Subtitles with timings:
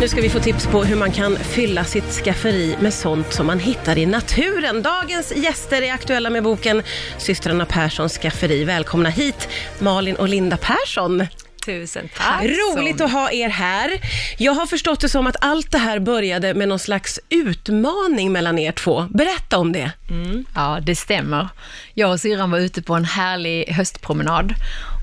[0.00, 3.46] Nu ska vi få tips på hur man kan fylla sitt skafferi med sånt som
[3.46, 4.82] man hittar i naturen.
[4.82, 6.82] Dagens gäster är aktuella med boken
[7.18, 8.64] Systrarna Perssons skafferi.
[8.64, 9.48] Välkomna hit,
[9.78, 11.22] Malin och Linda Persson.
[11.68, 12.44] Tusen tack.
[12.44, 13.90] Roligt att ha er här.
[14.38, 18.58] Jag har förstått det som att allt det här började med någon slags utmaning mellan
[18.58, 19.06] er två.
[19.10, 19.92] Berätta om det.
[20.54, 21.48] Ja, det stämmer.
[21.94, 24.54] Jag och syrran var ute på en härlig höstpromenad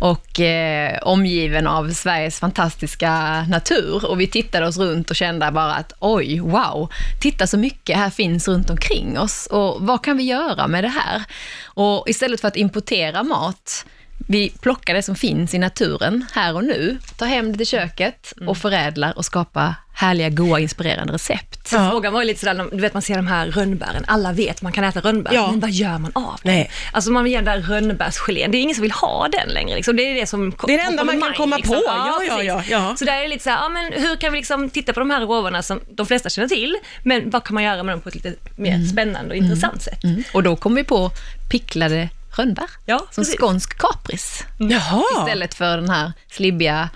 [0.02, 5.74] och eh, omgiven av Sveriges fantastiska natur och vi tittade oss runt och kände bara
[5.74, 10.24] att oj, wow, titta så mycket här finns runt omkring oss och vad kan vi
[10.24, 11.24] göra med det här?
[11.64, 13.86] Och istället för att importera mat
[14.28, 18.34] vi plockar det som finns i naturen här och nu, tar hem det till köket
[18.48, 21.70] och förädlar och skapar härliga, goda, inspirerande recept.
[21.72, 21.90] Ja.
[21.92, 24.72] Frågan var ju lite sådär, du vet man ser de här rönnbären, alla vet man
[24.72, 25.52] kan äta rönnbär, Ja.
[25.52, 26.38] men vad gör man av dem?
[26.44, 26.72] Nej.
[26.92, 29.76] Alltså man vill göra den där rönnbärsgelén, det är ingen som vill ha den längre
[29.76, 29.96] liksom.
[29.96, 31.76] det är det som Det är det enda man kan komma liksom.
[31.76, 31.82] på.
[31.86, 32.96] Ja, ja, ja, ja.
[33.00, 35.10] Så där är det lite såhär, ja men hur kan vi liksom titta på de
[35.10, 38.10] här råvarorna som de flesta känner till, men vad kan man göra med dem på
[38.10, 40.04] ett lite mer spännande och intressant sätt?
[40.04, 40.24] Mm.
[40.34, 41.12] Och då kom vi på
[41.50, 43.40] picklade rönnbär, Ja, som precis.
[43.40, 45.04] skånsk kapris, Jaha.
[45.20, 46.90] istället för den här slibbiga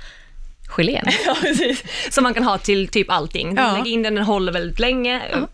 [0.78, 1.06] gelén.
[1.26, 1.84] Ja, precis.
[2.10, 3.56] Som man kan ha till typ allting.
[3.56, 3.74] Ja.
[3.78, 5.48] Lägg in den, den håller väldigt länge, ja,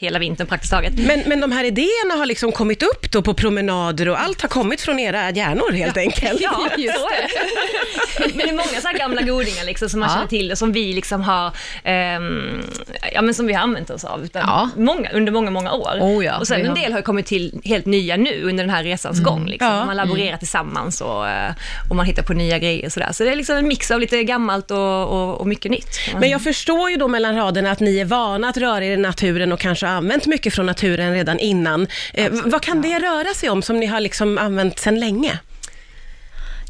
[0.00, 0.92] hela vintern praktiskt taget.
[0.98, 4.48] Men, men de här idéerna har liksom kommit upp då på promenader och allt har
[4.48, 6.40] kommit från era hjärnor helt enkelt.
[6.40, 6.94] Ja, Just
[8.18, 8.26] det.
[8.26, 10.14] Men det är många så här gamla godingar liksom, som man Ja.
[10.14, 11.50] känner till och som vi liksom har,
[11.84, 12.60] ehm,
[13.14, 14.68] ja, men som vi har använt oss av Ja.
[14.76, 15.98] många, under många, många år.
[16.00, 18.84] Oh ja, och sen en del har kommit till helt nya nu under den här
[18.84, 19.46] resans gång.
[19.46, 19.68] Liksom.
[19.68, 19.84] Ja.
[19.84, 21.52] Man laborerar tillsammans och, eh,
[21.90, 22.86] och man hittar på nya grejer.
[22.86, 23.12] och Sådär.
[23.12, 25.86] Så det är liksom en mix av lite gammalt och, och, och mycket nytt.
[26.12, 28.90] man Men jag förstår ju då mellan raderna att ni är vana att röra er
[28.90, 31.86] i naturen och kanske använt mycket från naturen redan innan.
[32.14, 35.38] Eh, vad kan det röra sig om som ni har liksom använt sedan länge?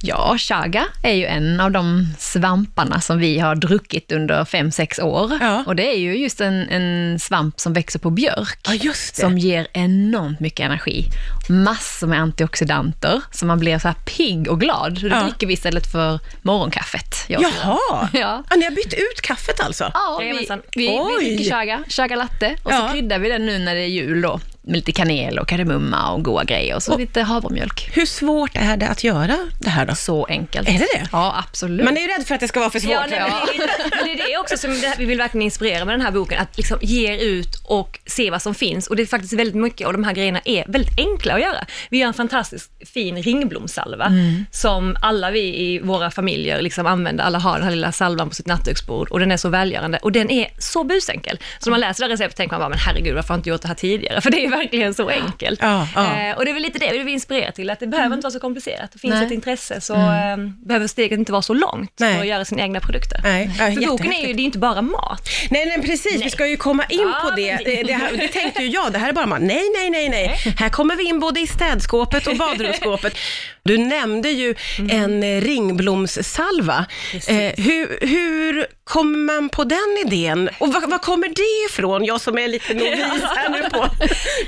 [0.02, 4.98] Ja, chaga är ju en av de svamparna som vi har druckit under fem sex
[4.98, 5.38] år.
[5.40, 5.64] Ja.
[5.66, 8.58] Och det är ju just en, en svamp som växer på björk.
[8.68, 9.22] Ja, just det.
[9.22, 11.04] Som ger enormt mycket energi.
[11.48, 14.94] Massor med antioxidanter, så man blir så här pigg och glad.
[15.02, 15.22] Det Ja.
[15.22, 17.14] dricker vi istället för morgonkaffet.
[17.28, 17.42] jag.
[17.42, 17.78] Jaha,
[18.12, 18.44] Ja.
[18.50, 19.91] ja, ni har bytt ut kaffet alltså?
[19.94, 20.32] Ja, vi,
[20.76, 20.86] vi,
[21.20, 22.86] vi dricker chaga, chaga latte och Ja.
[22.88, 26.12] så kryddar vi den nu när det är jul då, med lite kanel och kardemumma
[26.12, 27.91] och goda grejer och så lite havremjölk.
[27.93, 29.94] Hur svårt är det att göra det här då?
[29.94, 30.69] Så enkelt.
[30.69, 31.09] Är det det?
[31.12, 31.84] Ja, absolut.
[31.84, 32.93] Man är ju rädd för att det ska vara för svårt.
[32.93, 35.43] Ja, nej, men det, är lite, men det är det också som vi vill verkligen
[35.43, 38.87] inspirera med den här boken, att liksom ge ut och se vad som finns.
[38.87, 41.66] Och det är faktiskt väldigt mycket av de här grejerna är väldigt enkla att göra.
[41.91, 44.12] Vi gör en fantastiskt fin ringblomssalva
[44.50, 47.25] som alla vi i våra familjer liksom använder.
[47.25, 50.12] Alla har den här lilla salvan på sitt nattduksbord och den är så välgörande och
[50.12, 51.38] den är så busenkel.
[51.59, 53.38] Så när man läser det här receptet tänker man bara, men herregud, varför har jag
[53.38, 54.20] inte gjort det här tidigare?
[54.20, 55.61] För det är verkligen så enkelt.
[55.62, 56.21] Ja, ja.
[56.31, 58.25] Eh, och det är väl lite det vi vill inspirera till, att det behöver inte
[58.25, 58.93] vara så komplicerat.
[58.93, 59.27] Det finns Nej.
[59.27, 62.15] ett intresse så eh, behöver steget inte vara så långt Nej.
[62.15, 63.21] för att göra sina egna produkter.
[63.25, 65.28] Nej, ja, För boken är ju, det är inte bara mat.
[65.50, 66.25] Nej, nej precis.
[66.25, 67.56] Vi ska ju komma in Ja, på det.
[67.65, 68.93] Det, det- här, det tänkte ju jag.
[68.93, 69.47] Det här är bara man.
[69.47, 70.55] Nej, nej, nej, nej.
[70.59, 73.17] Här kommer vi in både i städskåpet och badrumsskåpet.
[73.62, 74.55] Du nämnde ju
[74.91, 76.87] en eh, ringblomssalva.
[77.28, 80.50] Eh, hur, hur kommer man på den idén?
[80.58, 82.04] Och var, var kommer det ifrån?
[82.04, 83.86] Jag som är lite novis här nu på,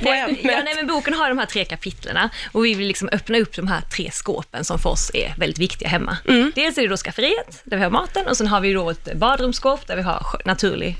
[0.02, 0.38] på ämnet.
[0.42, 3.56] ja, nej, men boken har de här tre kapitlerna och vi vill liksom öppna upp
[3.56, 6.16] de här tre skåpen som för oss är väldigt viktiga hemma.
[6.28, 6.52] Mm.
[6.54, 9.14] Dels är det då skafferiet, där vi har maten, och sen har vi då ett
[9.14, 10.96] badrumsskåp där vi har naturlig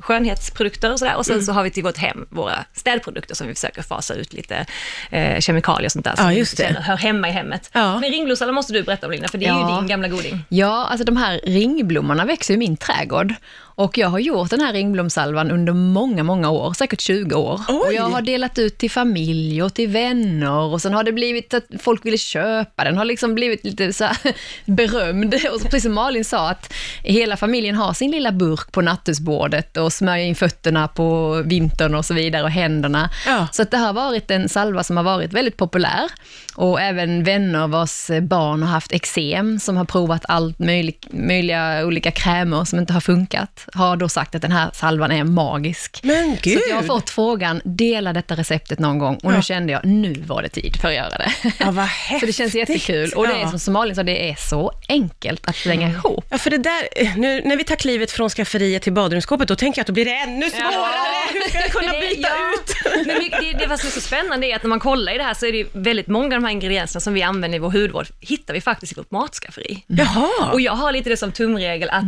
[0.00, 1.16] skönhetsprodukter och sådär.
[1.16, 1.44] Och sen Mm.
[1.46, 4.66] så har vi till vårt hem våra städprodukter som vi försöker fasa ut lite
[5.10, 7.70] eh, kemikalier och sånt där Ja, som just känner hör hemma i hemmet.
[7.72, 8.00] Ja.
[8.00, 9.70] Men ringblomssalva måste du berätta om Linda, för det är Ja.
[9.70, 10.44] ju din gamla goding.
[10.48, 13.34] Ja, alltså de här ringblommorna växer i min trädgård.
[13.78, 17.60] Och jag har gjort den här ringblomsalvan under många, många år, säkert 20 år.
[17.68, 17.76] Oj.
[17.86, 21.54] Och jag har delat ut till familj och till vänner och sen har det blivit
[21.54, 24.08] att folk ville köpa den, har liksom blivit lite så
[24.64, 25.34] berömd.
[25.34, 26.72] Och precis som Malin sa, att
[27.02, 32.04] hela familjen har sin lilla burk på nattduksbordet och smörjer in fötterna på vintern och
[32.04, 33.10] så vidare och händerna.
[33.26, 33.48] Ja.
[33.52, 36.10] Så det har varit en salva som har varit väldigt populär.
[36.56, 42.10] Och även vänner vars barn har haft eksem, som har provat allt möjligt, möjliga olika
[42.10, 46.00] krämer som inte har funkat, har då sagt att den här salvan är magisk.
[46.02, 46.56] Men Så gud!
[46.58, 49.14] att jag har fått frågan, dela detta receptet någon gång.
[49.14, 49.36] Och Ja.
[49.36, 51.32] nu kände jag, nu var det tid för att göra det.
[51.58, 52.20] Ja, vad häftigt.
[52.20, 53.12] Så det känns jättekul.
[53.16, 53.58] Och det är Ja.
[53.58, 56.24] som Malin sa, det är så enkelt att slänga ihop.
[56.30, 59.78] Ja, för det där, nu när vi tar klivet från skafferiet till badrumsskåpet, då tänker
[59.78, 61.32] jag att då blir det ännu svårare.
[61.32, 62.54] Hur ska jag kunna byta ja.
[62.54, 63.06] ut?
[63.06, 65.24] Men det, det vad som är så spännande är att när man kollar i det
[65.24, 67.70] här så är det väldigt många av de här ingredienserna som vi använder i vår
[67.70, 69.84] hudvård, hittar vi faktiskt i vårt matskafferi.
[69.86, 70.50] Jaha.
[70.52, 72.04] Och jag har lite det som tumregel att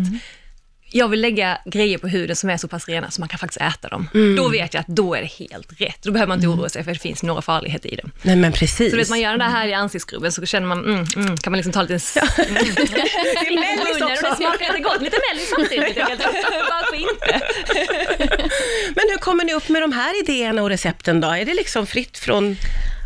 [0.91, 3.61] jag vill lägga grejer på huden som är så pass rena så man kan faktiskt
[3.61, 4.09] äta dem.
[4.15, 4.37] Mm.
[4.37, 6.03] Då vet jag att då är det helt rätt.
[6.03, 8.11] Då behöver man inte oroa sig för att det finns några farligheter i dem.
[8.23, 8.91] Nej men precis.
[8.91, 11.57] Så vet man gör den där härliga ansiktsskrubben så känner man, mm, mm, kan man
[11.59, 11.95] liksom ta lite...
[12.21, 12.55] Mm.
[12.75, 14.27] Det är mellis Munnen och också.
[14.31, 15.97] det smakar lite gott, lite mellis samtidigt.
[16.71, 17.41] Varför inte?
[18.97, 21.29] Men hur kommer ni upp med de här idéerna och recepten då?
[21.29, 22.57] Är det liksom fritt från...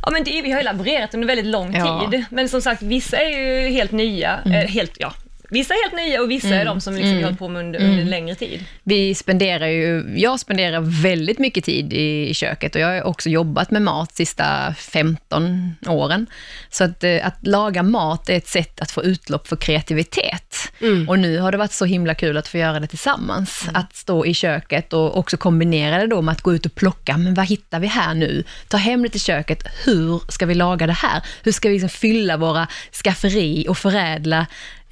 [0.05, 2.09] Ja men det, vi har ju laborerat under väldigt lång Ja.
[2.11, 2.25] tid.
[2.31, 4.41] Men som sagt, vissa är ju helt nya.
[4.45, 5.15] Eh, helt, ja.
[5.53, 7.61] Vissa är helt nya och vissa är de som liksom vi har hållit på med
[7.61, 8.65] under, under en längre tid.
[8.83, 13.71] Vi spenderar ju, jag spenderar väldigt mycket tid i, köket och jag har också jobbat
[13.71, 16.27] med mat sista 15 åren.
[16.71, 20.73] Så att, eh, att laga mat är ett sätt att få utlopp för kreativitet.
[21.09, 23.69] Och nu har det varit så himla kul att få göra det tillsammans.
[23.75, 27.17] Att stå i köket och också kombinera det då med att gå ut och plocka,
[27.17, 28.45] men vad hittar vi här nu?
[28.69, 31.23] Ta hem det till köket, hur ska vi laga det här?
[31.43, 34.47] Hur ska vi liksom fylla våra skafferi och förädla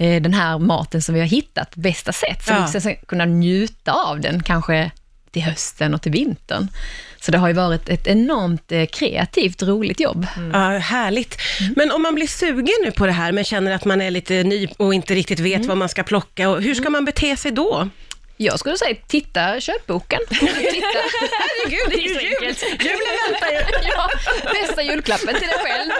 [0.06, 2.68] den här maten som vi har hittat på bästa sätt, så Ja.
[2.74, 4.90] vi ska kunna njuta av den kanske
[5.30, 6.68] till hösten och till vintern.
[7.20, 10.26] Så det har ju varit ett enormt eh, kreativt, roligt jobb.
[10.52, 11.36] Ja, härligt.
[11.76, 14.42] Men om man blir sugen nu på det här, men känner att man är lite
[14.44, 17.50] ny och inte riktigt vet vad man ska plocka, och hur ska man bete sig
[17.52, 17.88] då?
[18.42, 20.20] Jag skulle säga, titta köpboken.
[20.28, 20.46] titta.
[21.38, 22.54] Herregud, det är ju jul.
[22.80, 23.88] Julen väntar ju.
[23.96, 24.08] ja,
[24.52, 25.90] bästa julklappen till dig själv.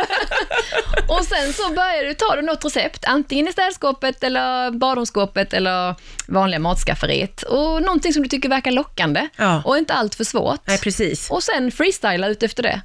[1.09, 5.95] och sen så börjar du, tar du något recept, antingen i städskåpet eller badrumsskåpet eller
[6.29, 7.43] vanliga matskafferiet.
[7.43, 9.63] Och någonting som du tycker verkar lockande Ja.
[9.65, 10.61] och inte allt för svårt.
[10.65, 11.31] Nej, precis.
[11.31, 12.81] Och sen freestyla ut efter det.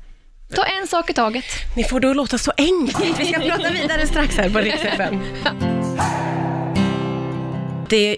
[0.55, 1.45] Ta en sak i taget.
[1.75, 3.19] Ni får det att låta så enkelt.
[3.19, 5.19] Vi ska prata vidare strax här på Rix FM.
[7.89, 8.17] Det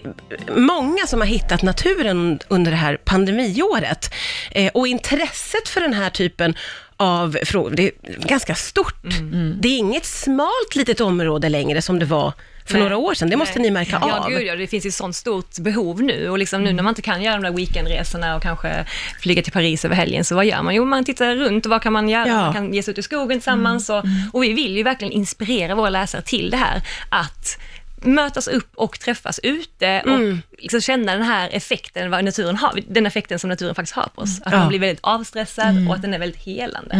[0.56, 4.14] många som har hittat naturen under det här pandemiåret.
[4.50, 6.54] Eh, och intresset för den här typen
[6.96, 7.92] av frågor, det är
[8.28, 8.94] ganska stort.
[9.60, 12.32] Det är inget smalt litet område längre som det var
[12.66, 12.82] för Nej.
[12.82, 13.30] några år sedan.
[13.30, 14.30] Det måste ni märka Ja, av.
[14.30, 14.56] gud ja.
[14.56, 17.34] Det finns ju sånt stort behov nu och liksom nu när man inte kan göra
[17.34, 18.84] de där weekendresorna och kanske
[19.20, 20.74] flyga till Paris över helgen, så vad gör man?
[20.74, 22.28] Jo, man tittar runt och vad kan man göra?
[22.28, 22.34] Ja.
[22.36, 25.74] Man kan ge sig ut i skogen tillsammans och, och vi vill ju verkligen inspirera
[25.74, 27.58] våra läsare till det här att
[28.02, 33.06] mötas upp och träffas ute och liksom känna den här effekten, vad naturen har, den
[33.06, 34.40] effekten som naturen faktiskt har på oss.
[34.44, 34.58] Att Ja.
[34.58, 36.94] man blir väldigt avstressad och att den är väldigt helande.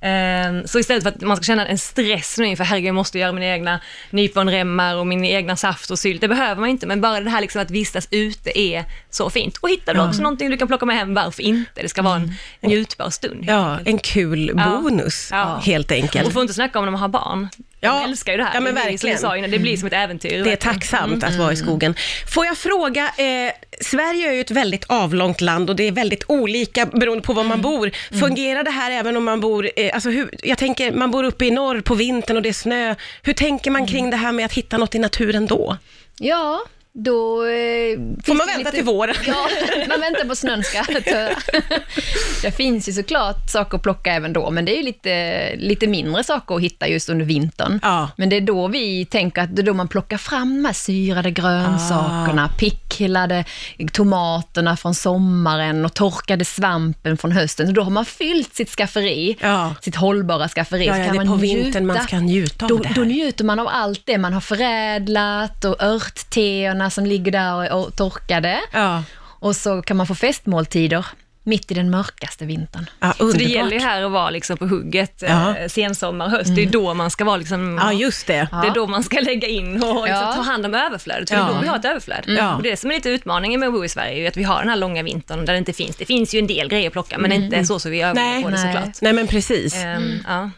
[0.00, 3.18] Ehm, så istället för att man ska känna en stress nu inför, herregud jag måste
[3.18, 7.00] göra mina egna nyponremmar och min egna saft och sylt, det behöver man inte, men
[7.00, 9.56] bara det här liksom att vistas ute är så fint.
[9.56, 11.82] Och hittar du också någonting du kan plocka med hem, varför inte?
[11.82, 13.44] Det ska vara en njutbar stund.
[13.46, 14.80] Ja, en kul Ja.
[14.82, 15.60] bonus Ja.
[15.64, 16.26] helt enkelt.
[16.26, 17.48] Och får inte snacka om när man har barn.
[17.84, 17.92] Ja.
[17.92, 18.54] De älskar ju det här.
[18.54, 19.18] Ja, men som verkligen.
[19.18, 20.30] sa innan, det blir som ett äventyr.
[20.30, 20.74] Det är verkligen.
[20.74, 21.94] tacksamt att vara i skogen.
[22.34, 26.24] Får jag fråga, eh, Sverige är ju ett väldigt avlångt land och det är väldigt
[26.28, 27.90] olika beroende på var man bor.
[28.20, 31.46] Fungerar det här även om man bor, eh, alltså hur, jag tänker man bor uppe
[31.46, 32.94] i norr på vintern och det är snö.
[33.22, 35.76] Hur tänker man kring det här med att hitta något i naturen då?
[36.18, 36.60] Ja,
[36.94, 37.44] då...
[37.44, 39.14] Eh, Får man vänta lite- till våren?
[39.26, 39.48] Ja,
[39.88, 40.82] man väntar på snön ska.
[42.42, 46.24] Det finns ju såklart saker att plocka även då, men det är lite, lite mindre
[46.24, 47.78] saker att hitta just under vintern.
[47.82, 48.08] Ja.
[48.16, 50.72] Men det är då vi tänker att det är då man plockar fram de här
[50.72, 52.58] syrade grönsakerna, Ah.
[52.58, 53.44] picklade
[53.92, 57.66] tomaterna från sommaren och torkade svampen från hösten.
[57.66, 59.74] Så då har man fyllt sitt skafferi, Ja.
[59.80, 60.86] sitt hållbara skafferi.
[60.86, 62.06] Ja, Så ja, kan det är man på vintern man njuta.
[62.06, 62.94] ska njuta av då, det här.
[62.94, 67.64] Då njuter man av allt det man har förädlat och örtteerna som ligger där och
[67.86, 68.60] är torkade.
[68.72, 69.02] Ja,
[69.40, 71.06] Och så kan man få festmåltider
[71.44, 72.90] mitt i den mörkaste vintern.
[73.00, 75.56] ja Så det gäller ju här att vara liksom på hugget Ja.
[75.56, 76.50] eh, sensommar, höst.
[76.56, 77.78] Det är då man ska vara liksom...
[77.82, 78.48] Ja, just det.
[78.62, 80.32] Det är då man ska lägga in och liksom Ja.
[80.36, 81.48] ta hand om överflödet, för det Ja.
[81.50, 82.24] är då vi har ett överflöd.
[82.26, 82.54] Ja.
[82.56, 84.58] Och det som är lite utmaningen med att bo i Sverige är att vi har
[84.58, 86.92] den här långa vintern där det inte finns, det finns ju en del grejer att
[86.92, 88.42] plocka, men inte så som vi övar Nej.
[88.42, 88.74] på det Nej.
[88.74, 88.96] såklart.
[89.00, 89.74] Nej men precis.
[89.74, 90.50] Ehm, ja.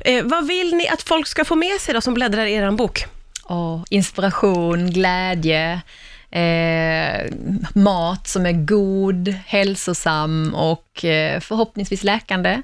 [0.00, 2.70] Eh, vad vill ni att folk ska få med sig då som bläddrar i er
[2.70, 3.04] bok?
[3.48, 5.80] Oh, inspiration, glädje,
[6.30, 7.32] eh,
[7.74, 12.62] mat som är god, hälsosam och eh, förhoppningsvis läkande.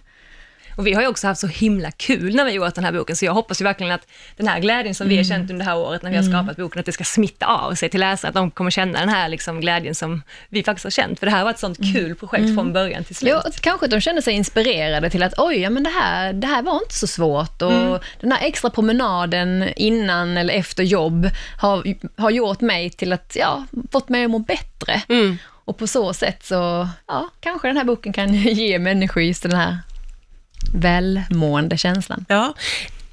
[0.77, 3.17] Och vi har ju också haft så himla kul när vi gjort den här boken,
[3.17, 5.71] så jag hoppas ju verkligen att den här glädjen som vi har känt under det
[5.71, 8.29] här året när vi har skapat boken, att det ska smitta av sig till läsare,
[8.29, 11.19] att de kommer känna den här liksom glädjen som vi faktiskt har känt.
[11.19, 13.33] För det här var ett sånt kul projekt från början till slut.
[13.45, 16.63] Ja, kanske de känner sig inspirerade till att oj, ja, men det, här, det här
[16.63, 17.63] var inte så svårt.
[17.63, 23.37] Och den här extra promenaden innan eller efter jobb har, har gjort mig till att,
[23.39, 25.03] ja, fått mig att må bättre.
[25.65, 29.53] Och på så sätt så, ja, kanske den här boken kan ge människor just den
[29.53, 29.79] här
[30.75, 32.25] välmående känslan.
[32.29, 32.55] Ja.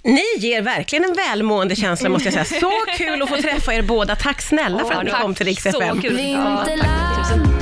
[0.03, 2.59] Ni ger verkligen en välmående känsla måste jag säga.
[2.59, 4.15] Så kul att få träffa er båda.
[4.15, 6.01] Tack snälla för att ni kom till Rix så FM.
[6.01, 6.19] kul.
[6.19, 7.58] Ja, Vinterland